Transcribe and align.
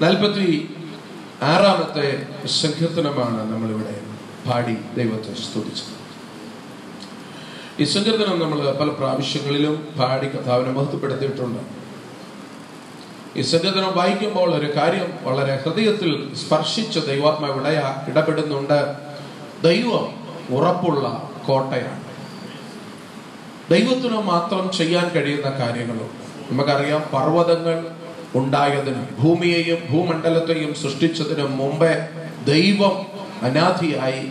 നാൽപ്പത്തി 0.00 0.74
ആറാമത്തെ 1.42 2.26
സങ്കീർത്തനമാണ് 2.46 3.52
നമ്മളിവിടെ 3.52 4.00
പാടി 4.48 4.72
ദൈവത്തെ 4.72 5.34
സ്തുതിച്ചത്. 5.34 6.00
ഈ 7.80 7.84
സങ്കീർത്തനം 7.84 8.38
നമ്മൾ 8.38 8.72
പല 8.72 8.88
പ്രാവശ്യങ്ങളിലും 8.88 9.88
പാടി 9.98 10.28
കഥാവിനെ 10.28 10.70
മഹത്വപ്പെടുത്തിയിട്ടുണ്ട് 10.70 11.58
ഈ 13.38 13.42
സങ്കീർത്തനം 13.42 13.96
വായിക്കുമ്പോൾ 13.96 14.54
ഒരു 14.54 14.76
കാര്യം 14.76 15.18
വളരെ 15.22 15.62
ഹൃദയത്തിൽ 15.66 16.34
സ്പർശിച്ച 16.34 16.98
ദൈവാത്മ 16.98 17.46
ഇവിടെ 17.46 17.82
ഇടപെടുന്നുണ്ട്. 18.08 18.94
ദൈവം 19.62 20.14
ഉറപ്പുള്ള 20.50 21.30
കോട്ടയാണ്. 21.46 22.00
ദൈവത്തിന് 23.70 24.20
മാത്രം 24.22 24.70
ചെയ്യാൻ 24.72 25.08
കഴിയുന്ന 25.08 25.50
കാര്യങ്ങളും 25.50 26.10
നമുക്കറിയാം. 26.50 27.00
പർവതങ്ങൾ 27.00 27.99
ഉണ്ടായതിനും 28.34 29.08
ഭൂമിയെയും 29.18 29.78
ഭൂമണ്ഡലത്തെയും 29.90 30.74
സൃഷ്ടിച്ചതിനും 30.74 31.56
മുമ്പേ 31.56 32.08
ദൈവം 32.44 33.06
അനാഥിയായി 33.42 34.28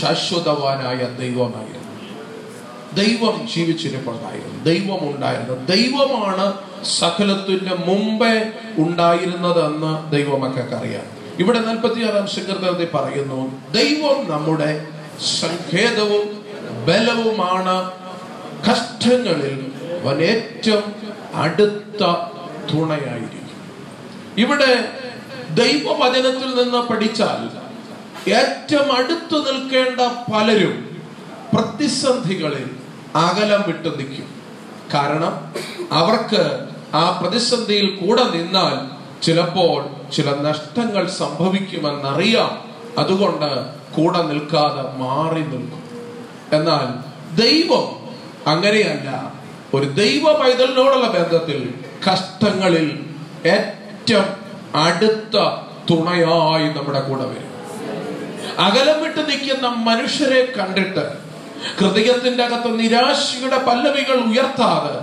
ശാശ്വതവാനായ 0.00 0.96
ദൈവമായിരുന്നു. 0.96 1.82
ദൈവം 2.94 3.48
ജീവിച്ചിരിപ്പുണ്ടായിരുന്നു 3.54 4.64
ദൈവം 4.64 5.10
ഉണ്ടായിരുന്നു 5.10 5.54
ദൈവമാണ് 5.64 6.54
സകലത്തിന്റെ 6.84 7.74
മുമ്പേ 7.74 8.34
ഉണ്ടായിരുന്നതെന്ന് 8.78 10.12
ദൈവമൊക്കെ 10.12 10.76
അറിയാം 10.76 11.22
ഇവിടെ 11.38 11.58
നാൽപ്പത്തിയാറാം 11.58 12.26
സങ്കീർത്തനത്തിൽ 12.26 12.88
പറയുന്നു 12.94 13.72
ദൈവം 13.72 14.30
നമ്മുടെ 14.30 14.86
സങ്കേതവും 15.40 16.44
ബലവുമാണ്. 16.86 17.90
കഷ്ടങ്ങളിൽ 18.70 19.72
അവൻ 20.04 20.18
ഏറ്റവും 20.22 20.94
അടുത്ത 21.34 22.02
തുണയായിരിക്കും. 22.74 23.41
ഇവിടെ 24.38 24.88
ദൈവവചനത്തിൽ 25.50 26.62
നിന്ന് 26.62 26.82
പഠിച്ചാൽ 26.82 27.62
ഏറ്റവും 28.30 28.92
അടുത്തു 28.92 29.52
നിൽക്കേണ്ട 29.52 30.00
പലരും 30.34 31.00
പ്രതിസന്ധികളിൽ 31.54 32.70
അകലം 33.16 33.64
വിട്ടു 33.66 33.88
നിൽക്കും. 33.88 34.28
കാരണം 34.94 35.54
അവർക്ക് 35.92 36.68
ആ 36.94 37.10
പ്രതിസന്ധിയിൽ 37.10 37.96
കൂടെ 37.96 38.24
നിന്നാൽ 38.24 39.02
ചിലപ്പോൾ 39.22 40.10
ചില 40.10 40.34
നഷ്ടങ്ങൾ 40.34 41.10
സംഭവിക്കുമെന്നറിയാം. 41.10 42.72
അതുകൊണ്ട് 42.98 43.66
കൂടെ 43.94 44.22
നിൽക്കാതെ 44.22 44.98
മാറി 44.98 45.40
നിൽക്കും. 45.40 45.82
എന്നാൽ 46.52 47.12
ദൈവം 47.36 48.08
അങ്ങനെയല്ല. 48.46 49.32
ഒരു 49.74 49.84
ദൈവ 49.84 50.32
പൈതലിനോടുള്ള 50.32 51.08
ബന്ധത്തിൽ 51.08 51.74
കഷ്ടങ്ങളിൽ 52.10 53.04
ഏറ്റവും 53.46 53.81
അടുത്ത 54.74 55.36
തുണയായി 55.90 56.68
നമ്മുടെ 56.76 57.00
കൂടെ 57.00 57.24
വരും. 57.24 57.48
അകലം 58.58 59.02
വിട്ട് 59.02 59.30
നിൽക്കുന്ന 59.30 59.68
മനുഷ്യരെ 59.68 60.52
കണ്ടിട്ട് 60.58 61.22
ഹൃദയത്തിന്റെ 61.78 62.44
അകത്ത് 62.44 62.80
നിരാശയുടെ 62.80 63.56
പല്ലവികൾ 63.56 64.14
ഉയർത്താതെ 64.14 64.94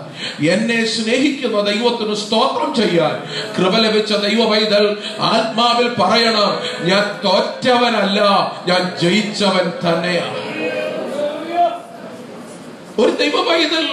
എന്നെ 0.51 0.85
സ്നേഹിക്കുന്ന 0.85 1.61
ദൈവത്തിന് 1.61 2.15
സ്തോത്രം 2.15 2.75
ചെയ്യാൻ 2.75 3.23
കൃപ 3.57 3.77
ലഭിച്ച 3.77 4.13
ദൈവ 4.13 4.49
പൈതൽ 4.49 4.97
ആത്മാവിൽ 5.19 5.95
പറയണം 5.99 6.51
ഞാൻ 6.85 7.19
തോറ്റവനല്ല 7.25 8.19
ഞാൻ 8.67 8.93
ജയിച്ചവൻ 9.01 9.71
തന്നെയാണ്. 9.85 10.39
ഒരു 12.99 13.11
ദൈവ 13.11 13.43
പൈതൽ 13.49 13.85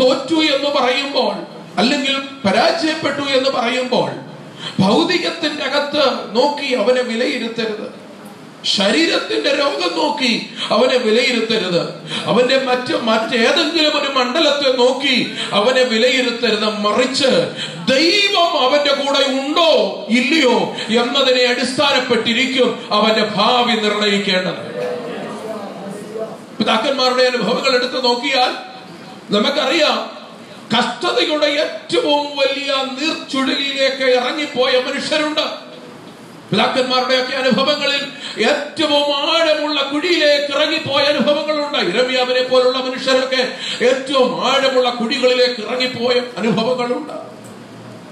തോറ്റു 0.00 0.34
എന്ന് 0.34 0.80
പറയുമ്പോൾ 0.80 1.34
അല്ലെങ്കിൽ 1.78 2.16
പരാജയപ്പെട്ടു 2.44 3.22
എന്ന് 3.22 3.50
പറയുമ്പോൾ 3.50 4.10
ഭൗതികത്തിന്റെ 4.80 5.64
അകത്ത് 5.64 6.36
നോക്കി 6.36 6.74
അവനെ 6.74 7.02
വിലയിരുത്തരുത്. 7.02 8.04
ശരീരത്തിന്റെ 8.64 9.50
രോഗം 9.56 9.96
നോക്കി 9.96 10.50
അവനെ 10.70 10.96
വിലയിരുത്തരുത്. 10.96 11.82
അവന്റെ 12.24 12.58
മറ്റ് 12.58 13.02
മറ്റേതെങ്കിലും 13.02 14.02
ഒരു 14.02 14.08
മണ്ഡലത്തെ 14.08 14.76
നോക്കി 14.76 15.34
അവനെ 15.52 15.82
വിലയിരുത്തരുത്. 15.82 16.64
മറിച്ച് 16.64 17.30
ദൈവം 17.92 18.58
അവന്റെ 18.66 18.94
കൂടെ 18.94 19.18
ഉണ്ടോ 19.18 20.06
ഇല്ലയോ 20.08 20.74
എന്നതിനെ 21.02 21.44
അടിസ്ഥാനപ്പെട്ടിരിക്കും 21.44 22.88
അവന്റെ 22.90 23.28
ഭാവി 23.36 23.72
നിർണയിക്കേണ്ടത്. 23.72 24.74
പിതാക്കന്മാരുടെ 26.58 27.22
അനുഭവങ്ങൾ 27.22 27.74
എടുത്ത് 27.74 28.04
നോക്കിയാൽ 28.04 28.52
നമുക്കറിയാം 29.34 30.23
കഷ്ടതയുടെ 30.72 31.46
ഏറ്റവും 31.46 32.24
വലിയ 32.36 32.70
നീർച്ചുഴലിയിലേക്ക് 32.98 34.06
ഇറങ്ങിപ്പോയ 34.18 34.72
മനുഷ്യരുണ്ട്. 34.86 35.64
പിതാക്കന്മാരുടെയൊക്കെ 36.50 37.36
അനുഭവങ്ങളിൽ 37.36 38.02
ഏറ്റവും 38.50 39.06
ആഴമുള്ള 39.30 39.82
കുഴിയിലേക്ക് 39.82 40.50
ഇറങ്ങിപ്പോയ 40.56 41.02
അനുഭവങ്ങളുണ്ട്. 41.04 41.78
ഇരമ്യാവിനെ 41.78 42.42
പോലുള്ള 42.42 42.78
മനുഷ്യരൊക്കെ 42.78 43.42
ഏറ്റവും 43.88 44.30
ആഴമുള്ള 44.46 44.90
കുഴികളിലേക്ക് 44.90 45.60
ഇറങ്ങിപ്പോയ 45.62 46.16
അനുഭവങ്ങളുണ്ട്. 46.38 47.23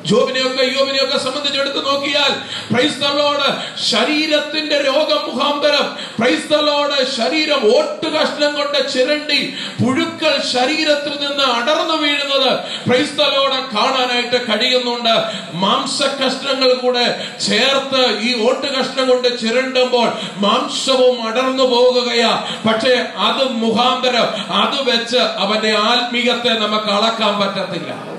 ജോബിനെയൊക്കെ 0.08 0.64
യോബിനെയൊക്കെ 0.78 1.18
സംബന്ധിച്ചെടുത്ത് 1.18 1.86
നോക്കിയാൽ 1.86 2.32
ക്രൈസ്തലോട് 2.70 3.48
ശരീരത്തിന്റെ 3.90 4.78
രോഗം 4.82 5.20
മുഖാന്തരം. 5.28 5.86
ക്രൈസ്തലോട് 6.18 6.96
ശരീരം 7.16 7.76
ഓട്ട് 7.76 8.06
കഷ്ണം 8.06 8.54
കൊണ്ട് 8.54 8.92
ചിരണ്ടി 8.92 9.40
പുഴുക്കൾ 9.80 10.34
ശരീരത്തിൽ 10.52 11.14
നിന്ന് 11.24 11.44
അടർന്നു 11.58 11.94
വീഴുന്നത് 11.94 12.50
ക്രൈസ്തലോട് 12.86 13.58
കാണാനായിട്ട് 13.74 14.38
കഴിയുന്നുണ്ട്. 14.48 15.14
മാംസ 15.54 16.02
കഷ്ണങ്ങൾ 16.02 16.74
കൂടെ 16.74 17.06
ചേർത്ത് 17.48 18.02
ഈ 18.20 18.48
ഓട്ട് 18.48 18.66
കഷ്ണം 18.66 19.08
കൊണ്ട് 19.08 19.28
ചിരണ്ടുമ്പോൾ 19.40 20.08
മാംസവും 20.36 21.28
അടർന്നു 21.28 21.62
പോകുകയാ. 21.62 22.32
പക്ഷേ 22.68 22.94
അത് 23.16 23.44
മുഖാന്തരം 23.52 24.28
അത് 24.62 24.78
വെച്ച് 24.90 25.16
അവന്റെ 25.16 25.72
ആത്മീയത്തെ 25.90 26.54
നമുക്ക് 26.64 26.90
അളക്കാൻ 26.98 27.40
പറ്റത്തില്ല. 27.40 28.11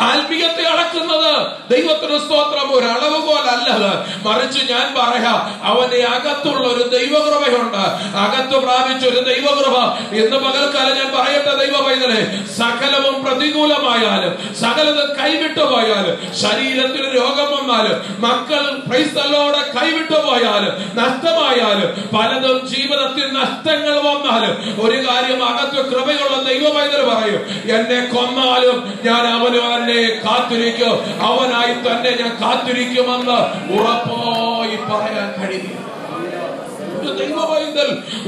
ആത്മീയത്തെ 0.00 0.62
അളക്കുന്നത് 0.62 1.32
ദൈവത്തിന് 1.70 2.18
സ്തോത്രം. 2.18 2.74
ഒരളവ് 2.74 3.20
പോലല്ലത്. 3.26 3.90
മറിച്ച് 4.26 4.72
ഞാൻ 4.72 4.94
പറയാം 4.98 5.38
അവന്റെ 5.62 6.04
അകത്തുള്ള 6.04 6.68
ഒരു 6.68 6.82
ദൈവകൃപയുണ്ട്. 6.88 7.82
അകത്ത് 8.16 8.58
പ്രാപിച്ച 8.58 9.06
ഒരു 9.06 9.20
ദൈവകൃപ. 9.20 9.76
ഇന്ന് 10.12 10.36
പകൽക്കാലം 10.36 10.96
ഞാൻ 10.96 11.08
പറയട്ടെ 11.16 11.64
ദൈവ 11.64 11.80
പൈതലെ 11.80 12.20
സകലവും 12.58 13.24
പ്രതികൂലമായാലും 13.24 14.54
സകലതും 14.60 15.08
കൈവിട്ടു 15.20 15.60
പോയാലും 15.60 16.34
ശരീരത്തിന് 16.34 17.08
രോഗം 17.16 17.48
വന്നാലും 17.56 17.96
മക്കൾ 18.18 18.82
ക്രൈസ്തലോടെ 18.88 19.62
കൈവിട്ടു 19.78 20.18
പോയാലും 20.26 20.74
നഷ്ടമായാലും 20.94 21.90
പലതും 22.18 22.66
ജീവിതത്തിൽ 22.66 23.26
നഷ്ടങ്ങൾ 23.32 23.96
വന്നാലും 23.98 24.54
ഒരു 24.84 24.96
കാര്യം 24.96 25.44
അകത്ത് 25.48 25.90
കൃപയുള്ള 25.90 26.36
ദൈവ 26.42 26.72
പൈതൽ 26.72 27.02
പറയും 27.10 27.42
എന്നെ 27.76 28.00
കൊന്നാലും 28.14 28.78
ഞാൻ 29.04 29.26
അവന് 29.26 29.87
തന്നെ 29.88 30.20
കാത്തിരിക്കും. 30.24 30.94
അവനായി 31.22 31.74
തന്നെ 31.74 32.10
ഞാൻ 32.10 32.38
കാത്തിരിക്കുമെന്ന് 32.42 33.40
ഉറപ്പായി 33.72 34.76
പറയാൻ 34.76 35.30
കഴിയും. 35.40 35.78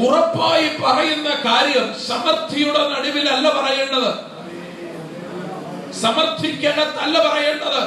ഉറപ്പായി 0.06 0.68
പറയുന്ന 0.82 1.28
കാര്യം 1.44 1.94
സമർത്ഥിയുടെ 2.08 2.78
നടുവിലല്ല 2.78 3.48
പറയേണ്ടത്. 3.48 4.10
സമർത്ഥിക്കകത്തല്ല 5.94 7.18
പറയേണ്ടത്. 7.28 7.82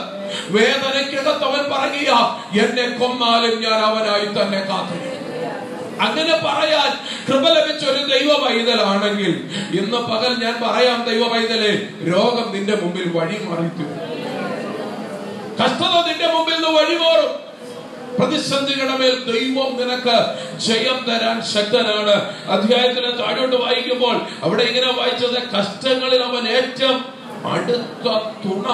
വേദനയ്ക്കകത്ത് 0.49 1.43
അവൻ 1.43 1.63
പറയുക 1.71 2.11
എന്നെ 2.61 2.97
കൊന്നാലും 2.97 3.61
ഞാൻ 3.61 3.73
അവനായി 3.73 4.25
തന്നെ 4.25 4.59
കാത്തിരിക്കും. 4.59 5.22
അങ്ങനെ 5.99 6.39
പറയാൻ 6.45 6.91
കൃപ 7.27 7.43
ലഭിച്ച 7.49 7.85
ഒരു 7.85 8.01
ദൈവ 8.07 8.45
പൈതലാണെങ്കിൽ 8.45 9.33
ഇന്ന് 9.71 9.97
പകൽ 9.97 10.43
ഞാൻ 10.43 10.63
പറയാം 10.63 11.05
ദൈവ 11.05 11.27
പൈതലെ 11.27 11.71
രോഗം 12.11 12.51
നിന്റെ 12.53 12.75
മുമ്പിൽ 12.75 13.09
വഴി 13.09 13.37
വഴിമാറിത്തു 13.39 13.85
കഷ്ടത 15.61 15.95
നിന്റെ 16.07 16.27
മുമ്പിൽ 16.27 16.55
നിന്ന് 16.55 16.79
വഴി 16.79 16.97
മാറും 16.97 17.31
പ്രതിസന്ധികളുടെ 18.19 18.97
മേൽ 18.97 19.15
ദൈവം 19.31 19.69
നിനക്ക് 19.79 20.17
ജയം 20.57 20.97
തരാൻ 21.07 21.41
ശക്തനാണ്. 21.53 22.15
അധ്യായത്തിന് 22.47 23.19
താഴോട്ട് 23.19 23.55
വായിക്കുമ്പോൾ 23.55 24.21
അവിടെ 24.43 24.63
ഇങ്ങനെ 24.63 24.91
വായിച്ചത് 24.93 25.57
കഷ്ടങ്ങളിൽ 25.57 26.23
അവൻ 26.23 26.47
ഏറ്റവും 26.47 26.99
അടുത്ത 27.45 28.05
തുണ. 28.43 28.67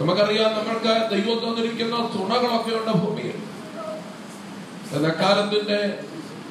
നമുക്കറിയാം 0.00 0.50
നമ്മൾക്ക് 0.58 0.94
ദൈവം 1.10 1.38
തന്നിരിക്കുന്ന 1.38 1.96
തുണകളൊക്കെ 2.14 2.70
ഉണ്ട് 2.70 2.90
ഭൂമിയിൽ. 2.90 3.36
കാലത്തിന്റെ 5.20 5.78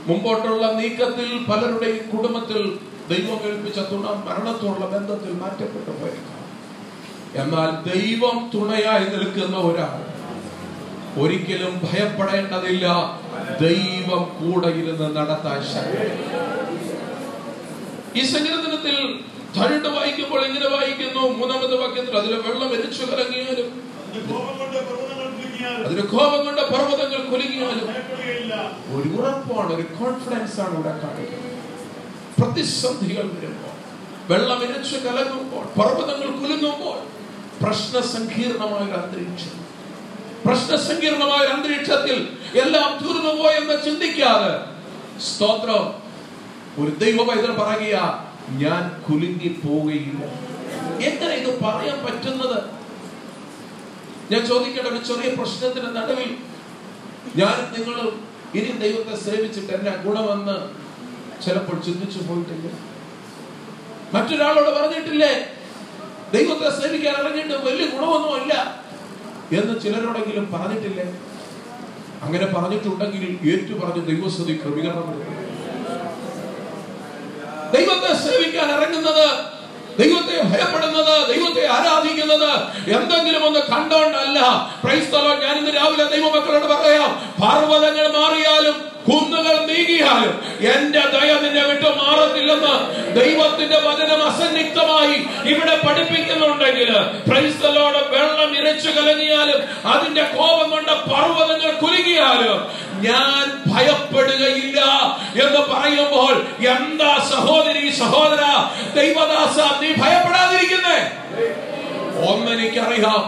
മുമ്പോട്ടുള്ള 0.07 0.65
നീക്കത്തിൽ 0.79 1.29
പലരുടെയും 1.49 2.03
കുടുംബത്തിൽ 2.13 2.61
ദൈവം 3.11 3.39
ഏൽപ്പിച്ച 3.49 3.79
തുണ 3.91 4.05
മരണത്തോടുള്ള 4.27 4.85
ബന്ധത്തിൽ 4.93 5.31
മാറ്റപ്പെട്ടു 5.41 5.91
പോയേക്കാം. 5.99 6.39
എന്നാൽ 7.41 7.69
ദൈവം 7.91 8.37
തുണയായി 8.53 9.05
നിൽക്കുന്ന 9.15 9.57
ഒരാൾ 9.69 9.99
ഒരിക്കലും 11.21 11.73
ഭയപ്പെടേണ്ടതില്ല. 11.85 12.85
ദൈവം 13.65 14.23
കൂടെ 14.39 14.69
ഇരുന്ന് 14.81 15.07
നടത്താൻ 15.17 15.61
ഈ 18.19 18.21
സങ്കീർത്തനത്തിൽ 18.33 18.97
തരണ്ട് 19.55 19.89
വായിക്കുമ്പോൾ 19.95 20.41
എങ്ങനെ 20.47 20.67
വായിക്കുന്നു? 20.75 21.23
മൂന്നാമത്തെ 21.39 21.77
വാക്യത്തിൽ 21.83 22.17
അതിലെ 22.21 22.37
വെള്ളം 22.47 22.69
എരിച്ചു 22.77 23.03
കലങ്ങിയാലും 23.11 23.69
അതിന് 25.85 26.03
കോപം 26.13 26.41
കൊണ്ട് 26.45 26.61
പർവതങ്ങൾ 26.73 27.21
കുലുങ്ങിയാലും 27.31 27.87
ഒരു 28.95 29.07
ഉറപ്പാണ് 29.17 29.71
ഒരു 29.77 29.85
കോൺഫിഡൻസ് 29.99 30.57
ആണ് 30.63 30.73
ഇവിടെ 30.77 30.93
കാണിക്കുന്നത്. 31.03 31.47
പ്രതിസന്ധികൾ 32.39 33.25
വരുമ്പോൾ 33.35 33.73
വെള്ളം 34.31 34.59
ഇരച്ചു 34.67 34.97
കലങ്ങുമ്പോൾ 35.05 35.65
പർവതങ്ങൾ 35.79 36.29
കുലുങ്ങുമ്പോൾ 36.41 36.99
പ്രശ്ന 37.61 37.95
സങ്കീർണമായ 38.13 38.83
ഒരു 38.87 38.95
അന്തരീക്ഷം. 39.01 39.55
പ്രശ്ന 40.45 40.71
സങ്കീർണമായ 40.87 41.39
ഒരു 41.45 41.51
അന്തരീക്ഷത്തിൽ 41.55 42.17
എല്ലാം 42.63 42.89
തീർന്നു 43.01 43.33
പോയെന്ന് 43.39 43.75
ചിന്തിക്കാതെ 43.87 44.53
സ്തോത്രം 45.27 45.83
ഒരു 46.81 46.91
ദൈവ 47.03 47.17
പൈതൽ 47.29 47.51
പറയുക 47.61 47.97
ഞാൻ 48.63 48.81
കുലുങ്ങി 49.07 49.49
പോവുകയില്ല 49.63 50.21
എങ്ങനെ 51.07 51.33
ഇത് 51.41 51.51
പറയാൻ 51.65 51.97
പറ്റുന്നത്? 52.05 52.57
ഞാൻ 54.31 54.41
ചോദിക്കേണ്ട 54.47 54.87
ഒരു 54.87 55.01
ചെറിയ 55.07 55.29
പ്രശ്നത്തിന് 55.35 55.89
നടുവിൽ 55.95 56.29
ഞാൻ 57.35 57.57
നിങ്ങളും 57.73 58.11
ഇനി 58.55 58.71
ദൈവത്തെ 58.79 59.15
സേവിച്ചിട്ട് 59.25 59.71
എന്നെ 59.73 59.91
ഗുണമെന്ന് 60.05 60.55
ചിലപ്പോൾ 61.43 61.77
ചിന്തിച്ചു 61.79 62.19
പോയിട്ടില്ല 62.19 62.69
മറ്റൊരാളോട് 64.13 64.71
പറഞ്ഞിട്ടില്ലേ 64.77 65.31
ദൈവത്തെ 66.33 66.69
സേവിക്കാൻ 66.79 67.15
ഇറങ്ങിയിട്ട് 67.21 67.57
വലിയ 67.67 67.85
ഗുണമൊന്നുമില്ല 67.93 68.53
എന്ന് 69.51 69.73
ചിലരോടെങ്കിലും 69.81 70.45
പറഞ്ഞിട്ടില്ലേ 70.51 71.05
അങ്ങനെ 72.21 72.47
പറഞ്ഞിട്ടുണ്ടെങ്കിൽ 72.47 73.23
ഏറ്റു 73.51 73.73
പറഞ്ഞു 73.75 74.01
ദൈവസ്ഥതി 74.05 74.53
ക്രമീകരണം. 74.53 75.07
ദൈവത്തെ 77.73 78.11
സേവിക്കാൻ 78.23 78.67
ഇറങ്ങുന്നത് 78.71 79.25
ദൈവത്തെ 80.01 80.37
ഭയപ്പെടുന്നത് 80.45 81.15
ദൈവത്തെ 81.31 81.63
ആരാധിക്കുന്നത് 81.75 82.51
എന്തെങ്കിലും 82.95 83.43
ഒന്ന് 83.47 83.61
കണ്ടോണ്ടല്ല. 83.71 84.39
ക്രൈസ്തവ 84.81 85.27
ഞാൻ 85.41 85.53
ഇന്ന് 85.59 85.73
രാവിലെ 85.75 86.05
ദൈവമക്കളോട് 86.13 86.69
പറയാം 86.73 87.09
പർവതങ്ങൾ 87.41 88.07
മാറിയാലും 88.15 88.77
കുന്നുകൾ 89.07 89.55
നീങ്ങിയാലും 89.67 90.33
എന്റെ 90.71 91.03
ദയ 91.13 91.29
നിന്നെ 91.43 91.63
വിട്ടു 91.69 91.89
മാറത്തില്ലെന്ന് 91.99 92.73
ദൈവത്തിന്റെ 93.15 93.79
വചനം 93.85 94.19
അസന്നിഗ്ധമായി 94.27 95.15
ഇവിടെ 95.51 95.75
പഠിപ്പിക്കുന്നുണ്ടെങ്കിൽ 95.85 96.89
ക്രൈസ്തലോട് 97.27 97.99
വെള്ളം 98.13 98.51
ഇരച്ചു 98.59 98.91
കലങ്ങിയാലും 98.91 99.59
അതിന്റെ 99.93 100.25
കോപം 100.35 100.67
കൊണ്ട് 100.71 100.93
പർവതങ്ങൾ 101.09 101.71
കുലുങ്ങിയാലും 101.81 102.59
ഞാൻ 103.01 103.43
ഭയപ്പെടുകയില്ല 103.67 104.79
എന്ന് 105.35 105.61
പറയുമ്പോൾ 105.71 106.33
എന്താ 106.67 107.17
സഹോദരി 107.29 107.89
സഹോദര 107.97 108.43
ദൈവദാസ 108.95 109.57
നീ 109.81 109.91
ഭയപ്പെടാതിരിക്കുന്നേ? 109.95 110.99
ഒന്നെനിക്കറിയാം 112.25 113.23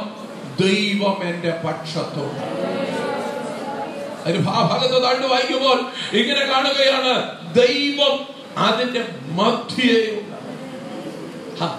ദൈവം 0.60 1.24
എന്റെ 1.24 1.52
പക്ഷത്തോട്. 1.64 2.40
ഭാഗത്ത് 4.48 5.04
താഴ്ന്നു 5.04 5.28
വായിക്കുമ്പോൾ 5.28 5.80
ഇങ്ങനെ 6.14 6.46
കാണുകയാണ് 6.46 7.14
ദൈവം 7.56 8.14
അതിന്റെ 8.58 9.02
ഹ, 11.60 11.70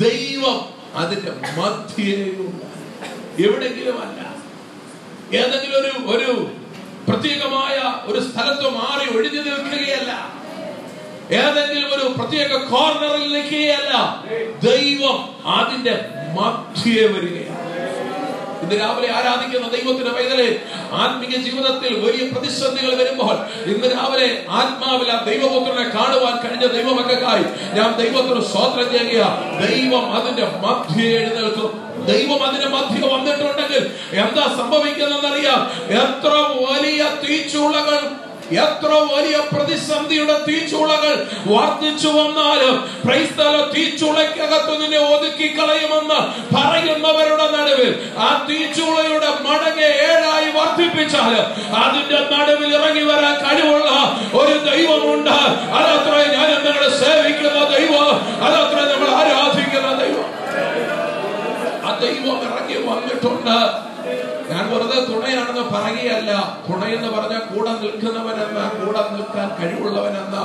ദൈവം 0.00 0.58
അതിന്റെ 0.94 1.30
മധ്യേയുണ്ട് 1.58 2.66
എവിടെങ്കിലും 3.42 3.98
അല്ല. 4.02 4.20
ഏതെങ്കിലും 5.34 5.76
ഒരു 5.78 5.90
ഒരു 6.14 6.30
പ്രത്യേകമായ 7.08 7.94
ഒരു 8.12 8.20
സ്ഥലത്ത് 8.20 8.68
മാറി 8.68 9.16
ഒഴിഞ്ഞു 9.16 9.40
നിൽക്കുകയല്ല. 9.40 10.40
ഏതെങ്കിലും 11.34 11.88
ഒരു 11.94 12.14
പ്രത്യേക 12.18 12.56
കോർണറിൽ 12.56 13.32
നിൽക്കുകയല്ല. 13.32 14.24
ദൈവം 14.64 15.48
അതിന്റെ 15.50 16.04
മധ്യേ 16.40 17.06
വരികയാണ്. 17.06 17.60
ഇന്ന് 18.62 18.80
രാവിലെ 18.80 19.12
ആരാധിക്കുന്ന 19.12 19.68
ദൈവത്തിന്റെ 19.68 20.10
പൈതലെ 20.10 20.60
ആത്മീയ 20.92 21.36
ജീവിതത്തിൽ 21.36 21.98
വലിയ 21.98 22.30
പ്രതിസന്ധികൾ 22.30 22.94
വരുമ്പോൾ 22.94 23.34
ഇന്ന് 23.64 23.96
രാവിലെ 23.96 24.44
ആത്മാവിൽ 24.48 25.38
ദൈവപുത്രനെ 25.38 25.88
കാണുവാൻ 25.88 26.48
കഴിഞ്ഞ 26.48 26.66
ദൈവമക്കായി 26.66 27.42
ഞാൻ 27.76 27.94
ദൈവത്തിന് 27.96 28.44
സ്വാതന്ത്ര്യം 28.44 29.08
ചെയ്യുക 29.08 29.42
ദൈവം 29.68 30.14
അതിന്റെ 30.14 30.42
മധ്യ 30.42 31.02
എഴുന്നേൽക്കും. 31.02 31.89
ദൈവം 32.06 32.44
അതിന് 32.44 32.66
മധ്യ 32.66 33.06
വന്നിട്ടുണ്ടെങ്കിൽ 33.06 33.90
എന്താ 34.12 34.54
സംഭവിക്കുന്നതെന്നറിയാം? 34.58 35.60
എത്ര 35.90 36.32
വലിയ 36.70 37.10
തീച്ചുളകൾ 37.28 38.10
എത്ര 38.50 38.86
വലിയ 38.86 39.40
പ്രതിസന്ധിയുടെ 39.52 40.40
തീച്ചുളകൾ 40.48 41.26
വർദ്ധിച്ചു 41.46 42.08
വന്നാലും 42.08 42.90
ക്രൈസ്തവ 43.04 43.72
തീച്ചുളയ്ക്കകത്ത് 43.76 44.82
നിന്നെ 44.82 44.98
ഒതുക്കി 44.98 45.48
കളയുമെന്ന് 45.48 46.20
പറയുന്നവരുടെ 46.56 47.50
നടുവിൽ 47.50 48.14
ആ 48.18 48.46
തീച്ചുളയുടെ 48.50 49.26
മടങ്ങെ 49.26 49.86
ഏഴായി 49.86 50.50
വർദ്ധിപ്പിച്ചാലും 50.50 51.74
അതിന്റെ 51.74 52.36
നടുവിൽ 52.36 52.74
ഇറങ്ങി 52.74 53.02
വരാൻ 53.02 53.36
കഴിവുള്ള 53.44 53.90
ഒരു 54.34 54.58
ദൈവമുണ്ട്. 54.58 55.38
അതത്ര 55.78 56.32
ഞാൻ 56.32 56.64
നിങ്ങളെ 56.64 56.90
സേവിക്കുന്ന 57.04 57.68
ദൈവം. 57.76 58.42
അതത്ര 58.44 58.92
നമ്മൾ 58.92 59.08
ആരാധിക്കുന്ന 59.14 60.02
ദൈവം. 60.04 60.39
ദൈവം 62.06 62.38
ഇറങ്ങി 62.48 62.78
വന്നിട്ടുണ്ട് 62.90 63.56
ഞാൻ 64.50 64.64
വെറുതെ 64.70 64.98
തുണയാണെന്ന് 65.08 65.64
പറയുകയല്ല. 65.74 66.30
തുണയെന്ന് 66.68 67.08
പറഞ്ഞ 67.16 67.34
കൂടെ 67.50 67.72
നിൽക്കുന്നവനെന്ന 67.82 68.60
കൂടെ 68.78 69.02
നിൽക്കാൻ 69.14 69.48
കഴിവുള്ളവനെന്ന 69.58 70.36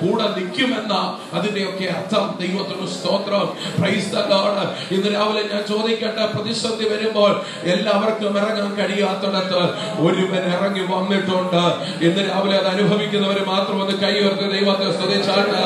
കൂടെ 0.00 0.26
നിൽക്കുമെന്ന 0.36 0.94
അതിന്റെയൊക്കെ 1.32 1.86
അർത്ഥം 1.98 2.24
ദൈവത്തിന് 2.40 2.86
സ്തോത്രം. 2.94 3.46
Praise 3.78 4.10
Lord. 4.30 4.58
ഇന്ന് 4.94 5.08
രാവിലെ 5.16 5.42
ഞാൻ 5.52 5.62
ചോദിക്കട്ടെ 5.72 6.24
പ്രതിസന്ധി 6.34 6.88
വരുമ്പോൾ 6.92 7.32
എല്ലാവർക്കും 7.74 8.32
ഇറങ്ങാൻ 8.40 8.72
കഴിയാത്തിടത്ത് 8.80 9.60
ഒരുവൻ 10.06 10.44
ഇറങ്ങി 10.54 10.84
വന്നിട്ടുണ്ട്. 10.94 11.62
ഇന്ന് 12.06 12.22
രാവിലെ 12.30 12.56
അത് 12.58 12.68
അനുഭവിക്കുന്നവർ 12.74 13.38
മാത്രം 13.52 13.76
ഒന്ന് 13.82 13.96
കൈ 14.04 14.14
ദൈവത്തെ 14.56 14.88
സ്തുതിച്ചാട്ട്. 14.96 15.60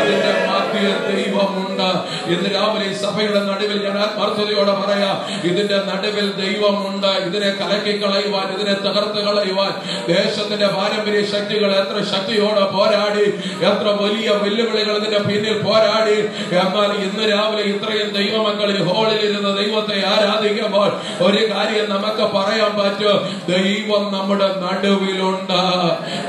അതിന്റെ 0.00 0.32
മധ്യ 0.82 1.14
ദൈവമുണ്ട്. 1.14 1.88
ഇന്ന് 2.32 2.48
രാവിലെ 2.54 2.86
സഭയുടെ 3.02 3.40
നടുവിൽ 3.48 3.78
ഞാൻ 3.86 3.96
ആത്മാർത്ഥതയോടെ 4.04 4.74
പറയാം 4.82 5.16
ഇതിന്റെ 5.48 5.78
നടുവിൽ 5.90 6.26
ദൈവമുണ്ട്. 6.42 7.10
ഇതിനെ 7.26 7.50
കലക്കി 7.60 7.94
കളയുവാൻ 8.02 8.46
ഇതിനെ 8.54 8.74
തകർത്ത് 8.86 9.20
കളയുവാൻ 9.26 9.72
ദേശത്തിന്റെ 10.08 10.68
പാരമ്പര്യ 10.76 11.22
ശക്തികൾ 11.32 11.70
എത്ര 11.82 11.98
ശക്തിയോടെ 12.12 12.64
പോരാടി 12.74 13.26
എത്ര 13.70 13.88
വലിയ 14.02 14.28
വെല്ലുവിളികൾ 14.42 14.94
ഇതിന്റെ 14.96 15.20
പിന്നിൽ 15.28 15.56
പോരാടി. 15.66 16.18
എന്നാൽ 16.62 16.90
ഇന്ന് 17.06 17.24
രാവിലെ 17.32 17.62
ഇത്രയും 17.72 18.10
ദൈവമക്കളിൽ 18.18 18.80
ഹോളിൽ 18.88 19.20
ഇരുന്ന് 19.28 19.52
ദൈവത്തെ 19.60 19.98
ആരാധിക്കുമ്പോൾ 20.12 20.90
ഒരു 21.26 21.42
കാര്യം 21.52 21.86
നമുക്ക് 21.94 22.26
പറയാൻ 22.36 22.72
പറ്റും. 22.80 23.18
ദൈവം 23.54 24.04
നമ്മുടെ 24.16 24.48
നടുവിലുണ്ട്. 24.64 25.62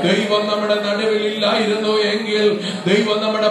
ദൈവം 0.08 0.42
നമ്മുടെ 0.50 0.76
നടുവിലില്ലായിരുന്നു 0.86 1.92
എങ്കിൽ 2.12 2.46
ദൈവം 2.88 3.18
നമ്മുടെ 3.24 3.50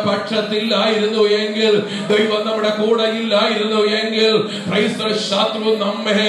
പക്ഷത്തില്ലായിരുന്നു 0.94 1.22
എങ്കിൽ 1.42 1.74
ദൈവം 2.12 2.42
നമ്മുടെ 2.48 2.72
കൂടെ 2.80 3.06
ഇല്ലായിരുന്നു 3.20 3.80
എങ്കിൽ 4.00 4.34
ശത്രു 5.30 5.72
നമ്മെ 5.84 6.28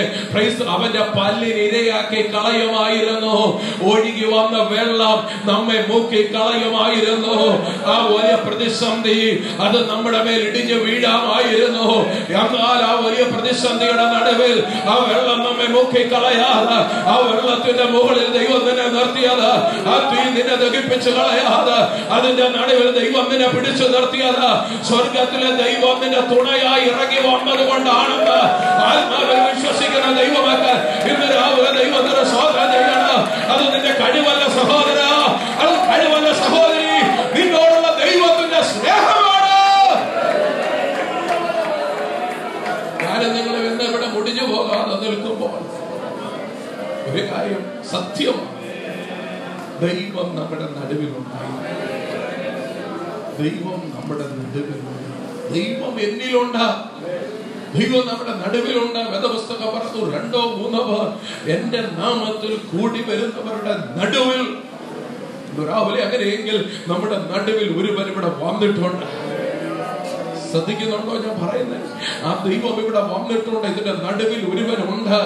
അവന്റെ 0.75 1.03
പല്ലിന് 1.17 1.63
ഇരയാക്കി 1.69 2.21
കളയുമായിരുന്നു. 2.35 3.37
ഒഴുകി 3.91 4.27
വന്ന 4.35 4.57
വെള്ളം 4.73 5.19
നമ്മെ 5.49 5.79
മൂക്കി 5.89 6.23
കളയുമായിരുന്നു. 6.35 7.37
ആ 7.93 7.95
വലിയ 8.11 8.35
പ്രതിസന്ധി 8.45 9.21
അത് 9.65 9.79
നമ്മുടെ 9.91 10.21
മേൽ 10.27 10.41
ഇടിഞ്ഞു 10.49 10.77
വീഴാമായിരുന്നു. 10.87 11.89
എന്നാൽ 12.43 12.81
ആ 12.91 12.93
വലിയ 13.05 13.25
പ്രതിസന്ധിയുടെ 13.35 14.07
നടുവിൽ 14.15 14.59
ആ 14.93 14.97
വെള്ളം 15.09 15.39
നമ്മെ 15.47 15.69
മൂക്കി 15.77 16.03
കളയാതെ 16.13 16.79
ആ 17.13 17.17
വെള്ളത്തിന്റെ 17.29 17.87
മുകളിൽ 17.95 18.29
ദൈവം 18.39 18.63
നിന്നെ 18.69 18.87
നിർത്തിയത് 18.97 19.49
ആ 19.93 19.97
തീ 20.11 20.21
നിന്നെ 20.37 20.57
ദഹിപ്പിച്ചു 20.63 21.11
കളയാതെ 21.19 21.79
അതിന്റെ 22.17 22.47
നടുവിൽ 22.57 22.89
ദൈവം 23.01 23.27
നിന്നെ 23.33 23.49
പിടിച്ചു 23.55 23.87
നിർത്തിയത് 23.95 24.49
സ്വർഗത്തിലെ 24.89 25.51
ദൈവം 25.61 25.97
നിന്റെ 26.03 26.23
തുണയായി 26.31 26.85
ഇറങ്ങി 26.91 27.21
വന്നത് 27.27 27.63
കൊണ്ടാണെന്ന് 27.69 28.39
ആത്മാവിൽ 28.89 29.41
വിശ്വസിക്കുന്ന 29.49 30.09
ദൈവമൊക്കെ 30.21 30.75
ഇന്ന് 31.11 31.29
രാവിലെ 31.35 31.71
ദൈവത്തിന് 31.79 32.25
സ്വാതന്ത്ര്യം 32.33 32.91
അത് 33.53 33.63
നിന്റെ 33.67 33.93
കഴിവല്ല 34.01 34.45
സഹോദര 34.57 35.01
അത് 35.63 35.75
കഴിവല്ല 35.89 36.29
സഹോദരി. 36.41 36.81
നിന്നോടുള്ള 37.35 37.89
ദൈവത്തിന്റെ 38.01 38.61
സ്നേഹമാണ്. 38.71 39.53
ഞാനും 43.03 43.31
നിങ്ങൾ 43.37 43.57
ഇന്ന് 43.63 43.85
ഇവിടെ 43.85 44.09
മുടിഞ്ഞു 44.09 44.45
പോകാതെ 44.47 44.97
നിൽക്കുമ്പോൾ 45.05 45.55
ഒരു 47.09 47.23
കാര്യം 47.31 47.63
സത്യമാണ് 47.91 48.51
ദൈവം 49.81 50.29
നമ്മുടെ 50.37 50.67
നടുവിലുണ്ടായി. 50.75 51.53
ദൈവം 53.39 53.81
നമ്മുടെ 54.05 54.25
നടുവിലുണ്ട്. 54.25 55.55
ദൈവം 55.55 56.01
എന്നിലുണ്ട്. 56.01 56.67
ദൈവം 57.75 58.07
നമ്മുടെ 58.07 58.33
നടുവിലുണ്ട്. 58.33 58.99
വേദപുസ്തകം 58.99 59.67
പറഞ്ഞു 59.75 60.19
രണ്ടോ 60.19 60.39
മൂന്നോ 60.39 60.83
പേർ 60.83 61.57
എന്റെ 61.57 61.81
നാമത്തിൽ 61.81 62.57
കൂടി 62.57 63.03
വരുന്നവരുടെ 63.03 63.75
നടുവിൽ. 63.97 64.55
രാവിലെ 65.69 66.03
അങ്ങനെയെങ്കിൽ 66.03 66.71
നമ്മുടെ 66.87 67.17
നടുവിൽ 67.19 67.69
ഒരുവൻ 67.81 68.07
ഇവിടെ 68.07 68.27
വന്നിട്ടുണ്ട്. 68.27 69.24
ശ്രദ്ധിക്കുന്നുണ്ടോ 70.55 71.15
ഞാൻ 71.25 71.37
പറയുന്നത് 71.45 71.87
ആ 72.27 72.31
ദൈവം 72.47 72.77
ഇവിടെ 72.83 73.01
വന്നിട്ടുണ്ട്. 73.15 73.67
ഇതിന്റെ 73.73 73.93
നടുവിൽ 74.07 74.43
ഒരുവനുണ്ട്. 74.53 75.19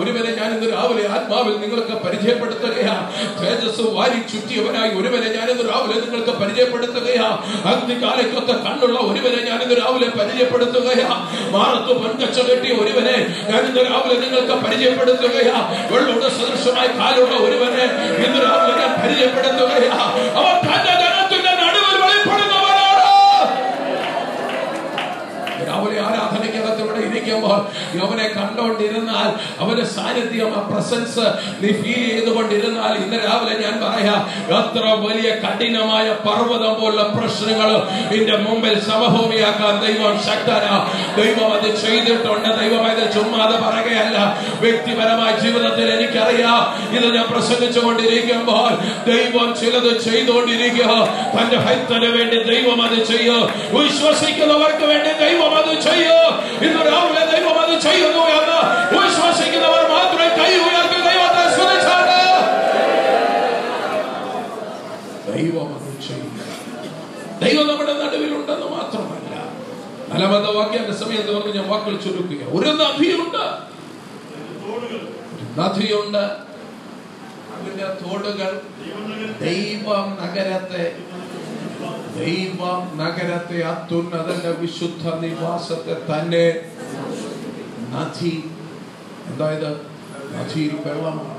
ഒരുവനെ 0.00 0.30
ഞാൻ 0.38 0.48
ഇന്ന് 0.56 0.68
രാവിലെ 0.76 1.04
ആത്മാവിൽ 1.14 1.54
നിങ്ങൾക്ക് 1.60 1.94
പരിചയപ്പെടുത്തുകയാ. 2.04 2.94
തേജസ് 3.40 3.84
വാരി 3.96 4.20
ചുറ്റിയവനായി 4.32 4.90
ഒരുവനെ 4.98 5.28
ഞാൻ 5.36 5.46
ഇന്ന് 5.52 5.64
രാവിലെ 5.72 5.96
നിങ്ങൾക്ക് 6.04 6.34
പരിചയപ്പെടുത്തുകയാ. 6.42 7.28
അഗ്നികാലയ്ക്കൊത്ത 7.70 8.50
കണ്ണുള്ള 8.66 8.98
ഒരുവനെ 9.10 9.40
ഞാൻ 9.48 9.58
ഇന്ന് 9.64 9.76
രാവിലെ 9.82 10.08
പരിചയപ്പെടുത്തുകയാ. 10.18 11.10
മാറത്ത് 11.56 11.92
പൊൻകച്ച 12.00 12.38
കെട്ടിയ 12.50 12.72
ഒരുവനെ 12.82 13.16
ഞാൻ 13.50 13.62
ഇന്ന് 13.70 13.82
രാവിലെ 13.90 14.16
നിങ്ങൾക്ക് 14.24 14.56
പരിചയപ്പെടുത്തുകയാ. 14.66 15.56
വെള്ളോട് 15.92 16.28
സദൃശമായി 16.38 16.90
കാലുള്ള 17.00 17.36
ഒരുവനെ 17.46 17.84
ഇന്ന് 18.26 18.40
രാവിലെ 18.46 18.74
ഞാൻ 18.82 18.92
പരിചയപ്പെടുത്തുകയാ. 19.02 19.98
അവൻ 20.40 20.56
തന്റെ 20.68 20.94
ജനത്തിന്റെ 21.02 21.52
നടുവിൽ 21.62 21.96
വെളിപ്പെടുന്നവനാണ് 22.04 22.84
രാവിലെ 25.68 26.00
ആരാധനയ്ക്കകത്ത് 26.06 26.82
ഇവിടെ 27.38 27.96
യോവനെ 27.96 28.16
അവനെ 28.16 28.28
കണ്ടോണ്ടിരുന്നാൽ 28.28 29.60
അവന്റെ 29.62 29.84
സാന്നിധ്യം 29.84 30.48
ആ 30.56 30.60
പ്രസൻസ് 30.60 31.20
നീ 31.62 31.72
ഫീൽ 31.72 32.10
ചെയ്തുകൊണ്ടിരുന്നാൽ 32.10 32.92
ഇന്ന് 32.92 33.16
രാവിലെ 33.16 33.58
ഞാൻ 33.58 33.80
പറയാം 33.80 34.46
എത്ര 34.58 34.86
വലിയ 35.08 35.30
കഠിനമായ 35.30 36.12
പർവതം 36.12 36.80
പോലുള്ള 36.80 37.02
പ്രശ്നങ്ങൾ 37.02 37.76
എന്റെ 38.14 38.36
മുമ്പിൽ 38.36 38.80
സമഭൂമിയാക്കാൻ 38.80 39.86
ദൈവം 39.86 40.18
ശക്തന. 40.18 40.66
ദൈവം 41.22 41.54
അത് 41.54 41.76
ചെയ്തിട്ടുണ്ട്. 41.76 42.60
ദൈവം 42.60 42.90
ഇത് 42.90 43.12
ചുമ്മാതെ 43.12 43.56
പറയുകയല്ല. 43.56 44.38
വ്യക്തിപരമായ 44.60 45.40
ജീവിതത്തിൽ 45.40 45.90
എനിക്കറിയാം. 45.90 46.96
ഇത് 46.96 47.14
ഞാൻ 47.14 47.26
പ്രസംഗിച്ചു 47.30 47.80
കൊണ്ടിരിക്കുമ്പോൾ 47.80 48.70
ദൈവം 49.12 49.54
ചിലത് 49.60 50.00
ചെയ്തുകൊണ്ടിരിക്കുക. 50.00 50.90
തന്റെ 51.40 51.56
ഭക്തന് 51.56 52.06
വേണ്ടി 52.06 52.42
ദൈവം 52.42 52.82
അത് 52.82 53.04
ചെയ്യോ. 53.04 53.50
വിശ്വസിക്കുന്നവർക്ക് 53.70 54.84
വേണ്ടി 54.84 55.12
ദൈവം 55.12 55.56
അത് 55.56 55.80
ചെയ്യോ. 55.80 56.20
ഇന്ന് 56.66 56.92
രാവിലെ 56.92 57.25
മാത്രമല്ല. 68.74 69.32
ഞാൻ 71.50 71.66
വാക്കുകൾ 71.68 71.96
ചുരുക്കുക 71.96 72.42
ഒരു 72.56 72.70
നഗരത്തെ 80.22 80.84
ദൈവം 82.18 82.80
നഗരത്തെ 82.96 83.58
വിശുദ്ധ 84.60 85.06
നിവാസത്തെ 85.14 85.96
തന്നെ 86.10 86.44
നദി 87.90 88.50
എന്തായത്? 89.26 89.86
നദിയിൽ 90.34 90.76
വെള്ളം. 90.84 91.36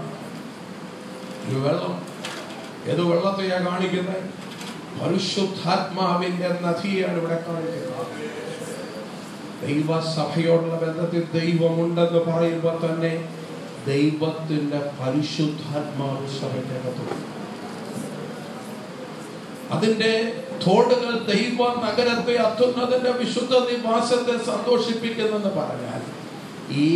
ഒരു 1.49 1.55
വെള്ളം. 1.55 2.01
ഏത് 2.85 3.01
വെള്ളത്തെയാ 3.01 3.67
കാണിക്കുന്നത്? 3.67 4.23
പരിശുദ്ധാത്മാവിന്റെ 5.03 6.47
നദിയാണ് 6.47 7.17
ഇവിടെ 7.17 7.43
കാണിക്കുന്നത്. 7.47 7.87
ദൈവസഭയോടുള്ള 9.67 10.75
ബന്ധത്തിൽ 10.75 11.23
ദൈവമുണ്ടെന്ന് 11.39 12.19
പറയുമ്പോൾ 12.19 12.85
തന്നെ 12.85 13.29
ദൈവത്തിന്റെ 13.87 14.91
പരിശുദ്ധാത്മാവ് 14.99 16.27
സഭയ്ക്കകത്തുണ്ട് 16.27 17.37
അതിന്റെ 19.73 20.43
തോടുകൾ 20.67 21.33
ദൈവ 21.33 21.67
നഗരത്തെ 21.67 22.35
അത്തുന്നതിന്റെ 22.35 23.11
വിശുദ്ധ 23.11 23.51
നിവാസത്തെ 23.51 24.45
സന്തോഷിപ്പിക്കുന്നെന്ന് 24.45 25.49
പറഞ്ഞാൽ 25.49 26.16
ഈ 26.71 26.89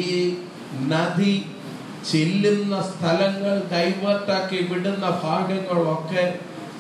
നദി 0.91 1.33
ചെല്ലുന്ന 2.11 2.75
സ്ഥലങ്ങൾ 2.81 3.55
കൈവട്ടാക്കി 3.71 4.59
വിടുന്ന 4.69 5.05
ഭാഗങ്ങളൊക്കെ 5.23 6.23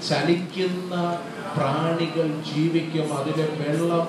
ചലിക്കുന്ന 0.07 0.93
പ്രാണികൾ 1.55 2.27
ജീവിക്കും. 2.49 3.07
അതിലെ 3.17 3.47
വെള്ളം 3.61 4.05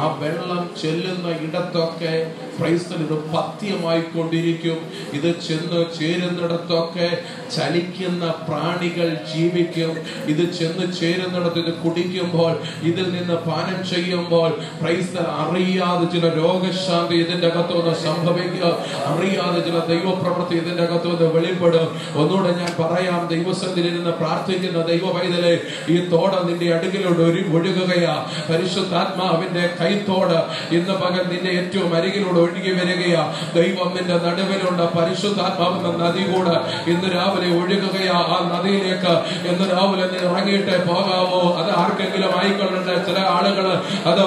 ആ 0.00 0.06
വെള്ളം 0.20 0.62
ചെല്ലുന്ന 0.82 1.28
ഇടത്തൊക്കെ 1.46 2.14
ക്രൈസ്തൽ 2.58 3.00
പത്യമായി 3.34 4.02
കൊണ്ടിരിക്കും 4.14 4.78
ഇത് 5.18 5.30
ചെന്ന് 5.46 5.80
ചേരുന്നിടത്തൊക്കെ 5.98 7.08
ചലിക്കുന്ന 7.56 8.24
പ്രാണികൾ 8.48 9.08
ജീവിക്കും. 9.32 9.92
ഇത് 10.32 10.44
ചെന്ന് 10.58 10.86
ചേരുന്നിടത്ത് 11.00 11.60
ഇത് 11.64 11.72
കുടിക്കുമ്പോൾ 11.84 12.52
ഇതിൽ 12.82 13.06
നിന്ന് 13.16 13.36
പാനം 13.48 13.78
ചെയ്യുമ്പോൾ 13.90 14.50
ക്രൈസ്തൻ 14.80 15.26
അറിയാതെ 15.42 16.06
ചില 16.14 16.32
രോഗശാന്തി 16.40 17.14
ഇതിന്റെ 17.24 17.50
വന്ന് 17.78 17.94
സംഭവിക്കുക 18.06 18.66
അറിയാതെ 19.10 19.60
ചില 19.66 19.78
ദൈവപ്രവൃത്തി 19.92 20.56
ഇതിന്റെ 20.62 20.86
വന്ന് 21.12 21.28
വെളിപ്പെടും. 21.36 21.88
ഒന്നുകൂടെ 22.20 22.52
ഞാൻ 22.60 22.72
പറയാം 22.80 23.22
ദൈവസന്നിധിയിരുന്ന് 23.34 24.12
പ്രാർത്ഥിക്കുന്ന 24.22 24.82
ദൈവ 24.92 25.12
പൈതലെ 25.16 25.54
ഈ 25.94 25.96
തോട 26.12 26.32
നിന്റെ 26.48 26.68
അടുക്കിലോട്ട് 26.76 27.22
ഒരു 27.30 27.42
ഒഴുകുകയാ. 27.56 28.14
പരിശുദ്ധാത്മാവിന്റെ 28.50 29.64
കൈത്തോട് 29.80 30.38
ഇന്ന് 30.76 30.94
പകൽ 31.02 31.24
നിന്റെ 31.32 31.50
ഏറ്റവും 31.60 31.90
അരികിലൂടെ 31.98 32.40
ഒഴുകി 32.46 32.72
വരികയാ. 32.78 33.22
ദൈവം 33.54 33.88
നിന്റെ 33.96 34.16
നടുവിലുള്ള 34.26 34.82
പരിശുദ്ധാത്മാവെന്ന 34.96 35.88
നദി 36.04 36.24
കൂടെ 36.32 36.56
ഇന്ന് 36.90 37.08
രാവിലെ 37.16 37.48
ഒഴുകുകയാ 37.60 38.16
ആ 38.34 38.36
നദിയിലേക്ക്. 38.54 39.14
ഇന്ന് 39.48 39.66
രാവിലെ 39.74 40.06
നീ 40.12 40.18
ഇറങ്ങിയിട്ടേ 40.28 40.76
പോകാവോ. 40.88 41.40
അത് 41.60 41.70
ആർക്കെങ്കിലും 41.80 42.30
ആയിക്കൊള്ളട്ടെ? 42.38 42.94
ചില 43.06 43.18
ആളുകൾ 43.36 43.66
അത് 44.10 44.20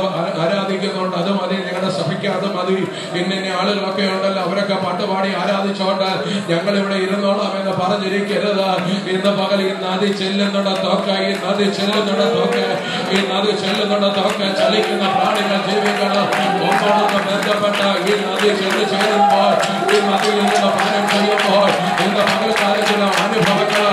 ആരാധിക്കുന്നുണ്ട്. 0.44 1.16
അത് 1.22 1.32
മതി. 1.40 1.56
ഞങ്ങളുടെ 1.68 1.90
സഭയ്ക്ക് 2.00 2.28
അത് 2.38 2.48
മതി. 2.58 2.78
ഇന്ന 3.20 3.34
ഇന്ന 3.40 3.50
ആളുകളൊക്കെ 3.62 4.06
ഉണ്ടല്ലോ. 4.16 4.42
അവരൊക്കെ 4.44 4.76
പാട്ടുപാടി 4.86 5.30
ആരാധിച്ചോണ്ട് 5.42 6.10
ഞങ്ങൾ 6.52 6.74
ഇവിടെ 6.80 6.96
ഇരുന്നോളാം 7.06 7.54
എന്ന് 7.60 7.74
പറഞ്ഞിരിക്കരുത്. 7.82 8.68
ഇന്ന് 9.14 9.32
പകൽ 9.40 9.60
ഈ 9.62 9.72
നദി 9.86 10.10
ചെല്ലുന്നിടത്തൊക്കെ 10.22 11.16
ഈ 11.28 11.32
നദി 11.46 11.68
ചെല്ലുന്നിടത്തൊക്കെ 11.78 12.66
ഈ 13.12 13.20
നദി 13.30 13.52
ചെല്ലുന്നിടത്തൊക്കെ 13.60 14.48
ചലിക്കുന്ന 14.60 15.06
പ്രാണികൾ 15.14 15.60
ജീവിക്കണം 15.68 16.28
ഒന്നോടൊന്ന് 16.62 17.20
ബന്ധപ്പെട്ട 17.28 17.80
ഈ 18.04 18.16
നദി 18.22 18.50
ചെന്ന് 18.60 18.84
ചേരുമ്പോൾ 18.92 19.54
ഈ 19.88 20.00
നദിയിൽ 20.08 20.38
നിന്ന് 20.42 20.70
പാനം 20.76 21.06
ചെയ്യുമ്പോൾ 21.12 21.68
ഇന്ന് 22.04 22.24
പകൽക്കാലത്തിലെ 22.30 23.08
അനുഭവങ്ങൾ 23.24 23.86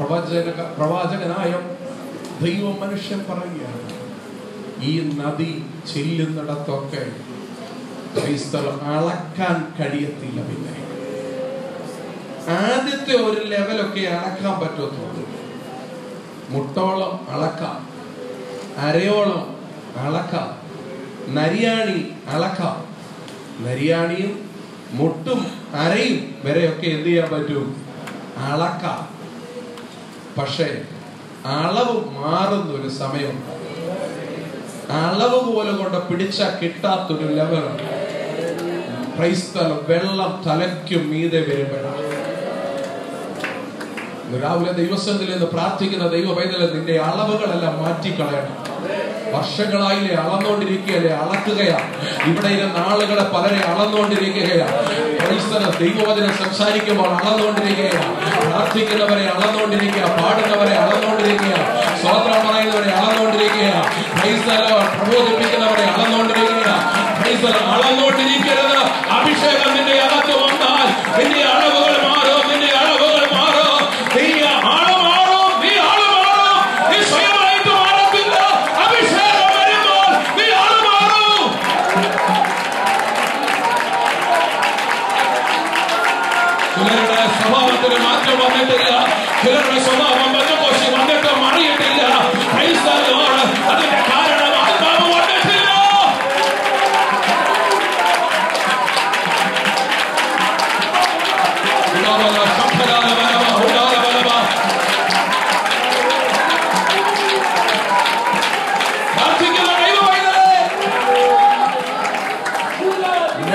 പ്രവാചക 0.00 0.60
പ്രവാചകനായ 0.60 1.50
ദൈവം 2.44 2.80
മനുഷ്യൻ 2.80 3.18
പറയുകയാണ് 3.18 3.80
ഈ 4.82 5.00
നദി 5.00 5.64
ചെല്ലുന്നിടത്തൊക്കെ 5.94 7.12
ക്രൈസ്തവം 8.14 8.84
അളക്കാൻ 8.84 9.72
കഴിയത്തില്ല 9.80 10.42
പിന്നെ. 10.42 10.74
ആദ്യത്തെ 12.52 13.16
ഒരു 13.16 13.44
ലെവലൊക്കെ 13.44 14.00
അളക്കാൻ 14.00 14.60
പറ്റത്തുള്ളൂ. 14.60 15.28
മുട്ടോളം 16.48 17.30
അളക്കാം 17.30 17.88
അരയോളം 18.78 19.56
അളക്കാം 19.96 20.60
നരിയാണി 21.34 22.12
അളക്കാം. 22.28 22.94
നരിയാണിയും 23.64 24.50
മുട്ടും 24.92 25.46
അരയും 25.74 26.34
വരെയൊക്കെ 26.44 26.86
എന്ത് 26.86 27.06
ചെയ്യാൻ 27.06 27.28
പറ്റും? 27.30 27.84
അളക്കാം. 28.38 29.19
പക്ഷേ 30.38 30.68
അളവ് 31.58 31.96
മാറുന്ന 32.16 32.70
ഒരു 32.72 32.88
സമയമുണ്ട് 32.98 33.48
അളവ് 34.92 35.40
പോലെ 35.46 35.72
കൊണ്ട് 35.72 35.98
പിടിച്ചാൽ 36.08 36.58
കിട്ടാത്തൊരു 36.62 37.26
ലെവലുണ്ട് 37.34 37.84
ക്രൈസ്തവ 39.16 39.68
വെള്ളം 39.88 40.42
തലയ്ക്കും 40.46 41.10
മീതെ 41.10 41.40
വരുമ്പോഴാണ് 41.40 42.06
രാവിലെ 44.40 44.72
ദൈവസ്ഥത്തിൽ 44.72 45.30
നിന്ന് 45.30 45.46
പ്രാർത്ഥിക്കുന്ന 45.46 46.06
ദൈവ 46.06 46.34
പൈതലെ 46.34 46.66
നിന്റെ 46.74 47.00
അളവുകളെല്ലാം 47.00 47.82
മാറ്റിക്കളയണം. 47.82 48.56
വർഷങ്ങളായില്ലേ 49.34 50.14
അളന്നുകൊണ്ടിരിക്കുകയല്ലേ 50.14 51.12
അളക്കുകയാ. 51.14 51.78
ഇവിടെ 52.26 52.48
ഇരുന്ന 52.48 52.78
ആളുകളെ 52.86 53.24
പലരെ 53.34 53.60
അളന്നുകൊണ്ടിരിക്കുകയാ 53.72 54.68
ക്രൈസ്തവ 55.20 55.62
ദൈവവചനം 55.78 56.32
സംസാരിക്കുമ്പോൾ 56.44 57.08
അളന്നുകൊണ്ടിരിക്കുകയാ 57.08 58.02
പ്രാർത്ഥിക്കുന്നവരെ 58.60 59.26
അളന്നുകൊണ്ടിരിക്കുക 59.26 60.02
പാടുന്നവരെ 60.02 60.74
അളന്നുകൊണ്ടിരിക്കുക 60.74 61.54
സ്വതന്ത്രം 62.00 62.40
പറയുന്നവരെ 62.48 62.90
അളന്നുകൊണ്ടിരിക്കുക. 62.90 63.68
പ്രബോധിപ്പിക്കുന്നവരെ 64.98 65.84
അളന്നുകൊണ്ടിരിക്കുക. 65.84 66.68
അളന്നുകൊണ്ടിരിക്കരുത്. 67.76 68.76
അഭിഷേകം 69.16 69.70
നിന്റെ 69.76 69.96
അകത്ത് 70.00 70.34
വന്നാൽ 70.44 70.86
നിന്റെ 71.18 71.42
അളവുകൾ 71.52 72.09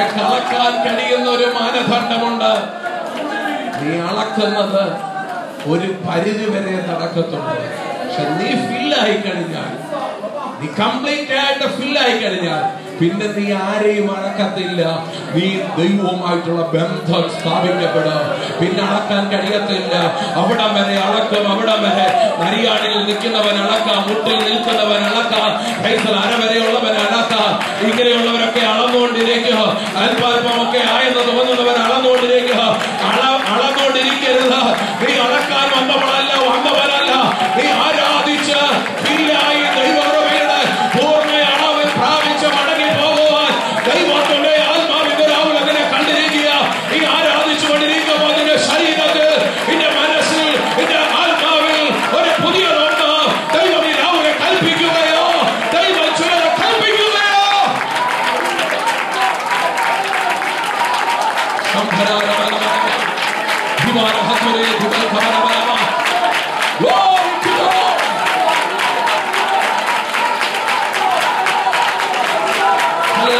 അളക്കാൻ 0.01 0.73
കഴിയുന്ന 0.85 1.29
ഒരു 1.29 1.45
മാനദണ്ഡമുണ്ട്. 1.55 2.51
നീ 3.79 3.99
അളക്കുന്നത് 3.99 4.83
ഒരു 5.71 5.87
പരിധി 6.07 6.45
വരെ 6.49 6.75
നടക്കത്തുള്ളൂ. 6.89 7.55
പക്ഷെ 7.99 8.23
നീ 8.29 8.49
ഫില്ലായി 8.67 9.17
കഴിഞ്ഞാൽ 9.17 9.71
നീ 10.59 10.67
കംപ്ലീറ്റ് 10.81 11.31
ആയിട്ട് 11.33 11.67
ഫിൽ 11.77 11.99
ആയി 11.99 12.17
കഴിഞ്ഞാൽ 12.17 12.63
പിന്നെ 12.99 13.27
നീ 13.27 13.51
ആരെയും 13.61 14.05
അടക്കത്തില്ല 14.11 14.81
നീ 15.33 15.45
ദൈവവുമായിട്ടുള്ള 15.77 16.61
ബന്ധം 16.73 17.23
സ്ഥാപിക്കപ്പെടും. 17.33 18.19
പിന്നെ 18.59 18.83
അളക്കാൻ 18.83 19.23
കഴിയത്തില്ല. 19.29 19.93
അവിടം 20.41 20.71
വരെ 20.75 20.95
അളക്കും 20.97 21.51
അവിടം 21.51 21.79
വരെ. 21.83 22.05
നരിയാണിൽ 22.41 22.93
നിൽക്കുന്നവൻ 23.07 23.57
അളക്കാം 23.63 23.99
മുട്ടിൽ 24.09 24.37
നിൽക്കുന്നവൻ 24.47 25.03
അളക്കാം 25.09 25.49
പൈസൽ 25.83 26.15
അരവരെയുള്ളവൻ 26.15 26.95
അളക്കാം 27.05 27.51
ഇങ്ങനെയുള്ളവരൊക്കെ 27.87 28.59
അളന്നുകൊണ്ടിരിക്കുക 28.65 29.59
അല്പാൽപമൊക്കെ 30.03 30.81
ആയെന്ന് 30.93 31.21
തോന്നുന്നവൻ 31.29 31.77
അളന്നുകൊണ്ടിരിക്കുക 31.85 32.34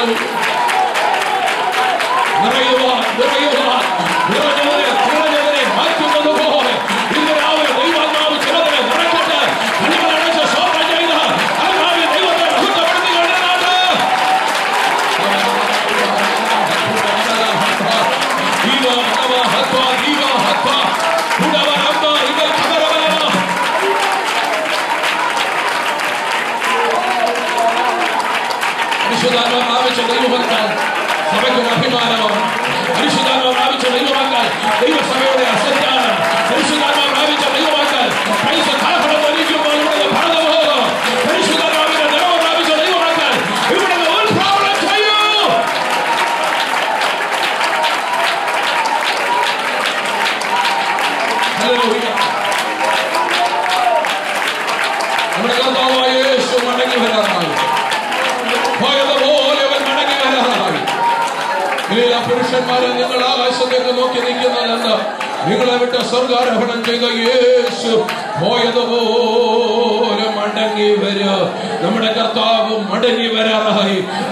Thank 0.06 0.20
you. 2.70 2.75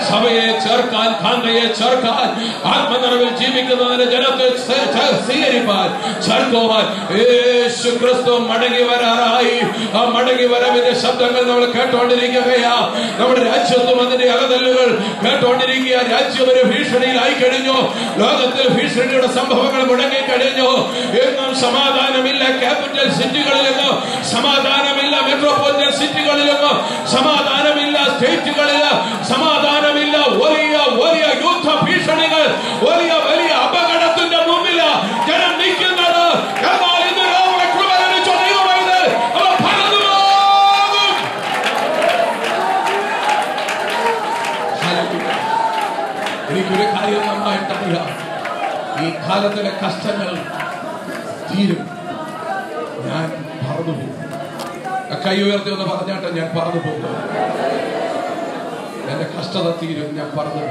സഭയെ 0.09 0.47
ചേർക്കാൻ 0.65 1.09
കാന്തയെ 1.23 1.65
ചേർക്കാൻ 1.79 2.27
ആത്മനിറവിൽ 2.65 3.29
ജീവിക്കുന്നതിന് 3.37 4.11
ജനത്തെ 4.11 4.47
സ്വീകരിപ്പാൻ 5.25 5.89
ചേർക്കുവാൻ 6.21 6.85
യേശു 7.17 7.89
ക്രിസ്തു 7.89 8.37
മടങ്ങി 8.37 8.83
വരാറായി. 8.83 9.55
ആ 9.97 10.03
മടങ്ങി 10.15 10.45
വരവിന്റെ 10.45 10.93
ശബ്ദങ്ങൾ 11.01 11.41
നമ്മൾ 11.41 11.65
കേട്ടോണ്ടിരിക്കുകയാ. 11.65 12.75
നമ്മുടെ 13.19 13.43
രാജ്യത്തും 13.43 14.07
അതിന്റെ 14.07 14.29
അകതല്ലുകൾ 14.29 14.87
കേട്ടോണ്ടിരിക്കുക 15.23 15.97
രാജ്യം 16.11 16.45
ഒരു 16.49 16.63
ഭീഷണിയിലായി 16.63 17.33
കഴിഞ്ഞു. 17.33 17.77
ലോകത്തിൽ 18.17 18.67
ഭീഷണിയുടെ 18.77 19.27
സംഭവങ്ങൾ 19.27 19.83
മുടങ്ങി 19.83 20.21
കഴിഞ്ഞു. 20.31 20.69
എന്നും 21.23 21.55
സമാധാനമില്ല. 21.55 22.43
ക്യാപിറ്റൽ 22.59 23.09
സിറ്റികളിലെങ്ങും 23.19 23.95
സമാധാനമില്ല. 24.31 25.15
മെട്രോപോളിറ്റൻ 25.21 25.91
സിറ്റികളിലെങ്ങും 25.99 26.77
സമാധാനമില്ല. 27.07 27.97
സ്റ്റേറ്റുകളിൽ 28.13 28.83
സമാധാനമില്ല 29.73 30.15
വലിയ 30.41 30.73
വലിയ 30.99 31.25
യുദ്ധ 31.43 31.69
ഭീഷണികൾ 31.83 32.43
വലിയ 32.83 33.11
വലിയ 33.27 33.51
അപകടത്തിന്റെ 33.65 34.39
മുമ്പിൽ 34.49 34.79
ജനം 35.27 35.53
നിൽക്കുന്നത്. 35.61 36.25
എന്നാൽ 36.63 37.01
ഇന്ന് 37.09 37.25
രാവിലെ 37.33 37.65
കൃപ 37.73 37.89
ലഭിച്ച 38.01 38.29
ദൈവമായത് 38.41 38.99
അവ 39.35 39.47
Hallelujah. 44.81 45.37
എനിക്കൊരു 46.51 46.85
കാര്യം 46.93 47.23
നന്നായിട്ടറിയാം. 47.29 48.09
ഈ 48.99 49.09
കാലത്തിലെ 49.21 49.71
കഷ്ടങ്ങൾ 49.81 50.29
തീരും. 51.49 51.81
ഞാൻ 53.07 53.25
പറന്നു 53.61 53.93
പോകും 53.93 54.19
കൈ 55.23 55.35
ഉയർത്തി 55.43 55.69
ഒന്ന് 55.73 55.85
പറഞ്ഞാട്ടെ 55.89 56.29
ഞാൻ 56.37 56.47
പറന്നു 56.55 56.79
പോകും 56.85 57.03
എന്റെ 57.05 57.42
കഷ്ടത 59.53 59.71
തീരും 59.79 60.07
ഞാൻ 60.15 60.29
പറഞ്ഞു 60.37 60.61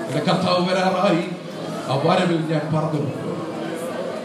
എന്റെ 0.00 0.20
കർത്താവ് 0.20 0.62
വരാറായി. 0.68 1.22
ആ 1.88 1.94
വരവിൽ 2.04 2.40
ഞാൻ 2.50 2.64
പറഞ്ഞു 2.72 3.00
പോകും 3.04 3.20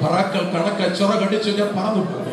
പറക്കൽ 0.01 0.43
കണക്ക 0.53 0.81
ചിറകടിച്ച് 0.97 1.51
ഞാൻ 1.59 1.69
പറഞ്ഞു 1.75 2.03
പോകും 2.05 2.25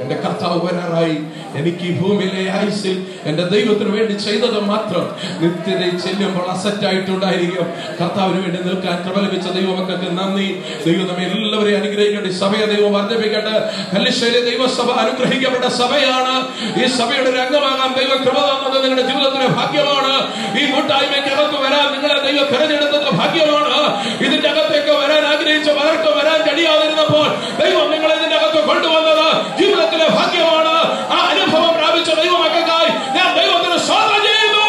എന്റെ 0.00 0.14
കർത്താവ് 0.14 0.58
വരാറായി. 0.66 1.16
എനിക്ക് 1.58 1.78
ഈ 1.78 1.92
ഭൂമിയിലെ 2.00 2.42
ആയുസിൽ 2.52 3.06
എന്റെ 3.24 3.44
ദൈവത്തിന് 3.44 3.90
വേണ്ടി 3.96 4.12
ചെയ്തത് 4.12 4.60
മാത്രം 4.60 5.04
നിത്യതയിൽ 5.42 5.96
ചെല്ലുമ്പോൾ 6.00 6.44
അസറ്റായിട്ടുണ്ടായിരിക്കും 6.50 7.66
കർത്താവിന് 8.00 8.40
വേണ്ടി 8.42 8.62
നിൽക്കാൻ 8.62 8.96
കൃപ 9.04 9.16
ദൈവമക്കൾക്ക് 9.58 10.18
നന്ദി. 10.18 10.48
ദൈവം 10.86 11.20
എല്ലാവരെയും 11.22 11.78
അനുഗ്രഹിക്കേണ്ട 11.80 12.30
സഭയെ 12.42 12.66
ദൈവം 12.66 12.92
വർദ്ധിപ്പിക്കട്ടെ. 12.92 13.56
കല്ലിശ്ശേരി 13.94 14.40
ദൈവസഭ 14.50 14.90
അനുഗ്രഹിക്കപ്പെട്ട 14.90 15.64
സഭയാണ്. 15.64 16.36
ഈ 16.82 16.86
സഭയുടെ 16.98 17.30
ഒരു 17.30 17.40
അംഗമാകാൻ 17.46 17.90
ദൈവം 17.98 18.18
കൃപ 18.24 18.38
നിങ്ങളുടെ 18.84 19.06
ജീവിതത്തിന് 19.10 19.46
ഭാഗ്യമാണ്. 19.58 20.14
ഈ 20.60 20.64
കൂട്ടായ്മയ്ക്ക് 20.72 21.30
അകത്ത് 21.36 21.58
വരാൻ 21.64 21.86
നിങ്ങളെ 21.94 22.20
ദൈവം 22.26 22.46
തിരഞ്ഞെടുത്തത് 22.52 23.10
ഭാഗ്യമാണ്. 23.20 23.78
ഇതിന്റെ 24.26 24.48
അകത്തേക്ക് 24.48 24.92
വരാൻ 25.02 25.24
ആഗ്രഹിച്ച 25.32 25.70
പലർക്കും 25.70 26.12
വരാൻ 26.18 26.40
കഴിയാതിരുന്നപ്പോൾ 26.48 27.28
ദൈവം 27.64 27.90
നിങ്ങളെ 27.90 28.14
ഇതിന്റെ 28.14 28.36
അകത്ത് 28.36 28.60
കൊണ്ടുവന്നത് 28.68 29.28
ജീവിതത്തിലെ 29.60 30.08
ഭാഗ്യമാണ് 30.08 30.74
ആ 31.16 31.18
അനുഭവം 31.32 31.72
പ്രാപിച്ച 31.78 32.10
ദൈവമക്കൾക്കായി 32.20 32.90
ഞാൻ 33.16 33.28
ദൈവത്തിന് 33.38 33.78
സ്വാഗതം 33.88 34.22
ചെയ്യുന്നു 34.28 34.66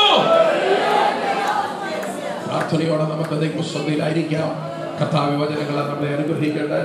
ദൈവസ്വതയിലായിരിക്കാം 4.29 4.51
കർത്താവ് 4.99 5.35
വചനങ്ങളെ 5.41 5.83
നമ്മളെ 5.89 6.09
അനുഗ്രഹിക്കട്ടെ. 6.15 6.81